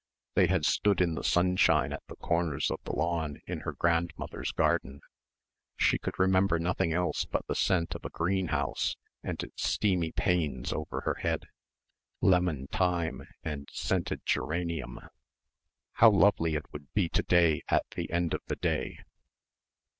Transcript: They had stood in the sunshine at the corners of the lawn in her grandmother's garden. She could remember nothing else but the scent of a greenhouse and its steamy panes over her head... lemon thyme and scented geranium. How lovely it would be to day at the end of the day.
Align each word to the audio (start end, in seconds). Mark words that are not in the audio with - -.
They 0.33 0.47
had 0.47 0.65
stood 0.65 0.99
in 0.99 1.13
the 1.13 1.23
sunshine 1.23 1.93
at 1.93 2.01
the 2.07 2.15
corners 2.15 2.71
of 2.71 2.79
the 2.85 2.91
lawn 2.91 3.39
in 3.45 3.59
her 3.59 3.71
grandmother's 3.73 4.51
garden. 4.51 5.01
She 5.77 5.99
could 5.99 6.17
remember 6.17 6.57
nothing 6.57 6.91
else 6.91 7.25
but 7.25 7.45
the 7.45 7.53
scent 7.53 7.93
of 7.93 8.03
a 8.03 8.09
greenhouse 8.09 8.95
and 9.21 9.43
its 9.43 9.61
steamy 9.69 10.11
panes 10.11 10.73
over 10.73 11.01
her 11.01 11.17
head... 11.21 11.45
lemon 12.19 12.65
thyme 12.65 13.27
and 13.43 13.69
scented 13.71 14.21
geranium. 14.25 15.01
How 15.91 16.09
lovely 16.09 16.55
it 16.55 16.65
would 16.73 16.91
be 16.95 17.07
to 17.09 17.21
day 17.21 17.61
at 17.69 17.85
the 17.91 18.09
end 18.11 18.33
of 18.33 18.41
the 18.47 18.55
day. 18.55 18.97